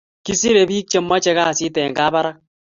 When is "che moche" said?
0.91-1.31